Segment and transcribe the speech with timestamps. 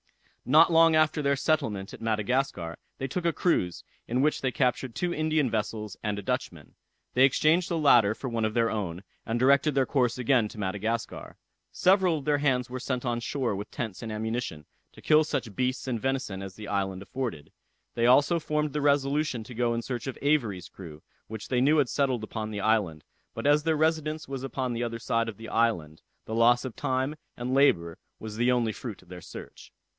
[0.47, 4.95] Not long after their settlement at Madagascar, they took a cruise, in which they captured
[4.95, 6.73] two Indian vessels and a Dutchman.
[7.13, 10.57] They exchanged the latter for one of their own, and directed their course again to
[10.57, 11.37] Madagascar.
[11.71, 15.55] Several of their hands were sent on shore with tents and ammunition, to kill such
[15.55, 17.51] beasts and venison as the island afforded.
[17.93, 21.77] They also formed the resolution to go in search of Avery's crew, which they knew
[21.77, 23.03] had settled upon the island;
[23.35, 26.75] but as their residence was upon the other side of the island, the loss of
[26.75, 29.71] time and labour was the only fruit of their search.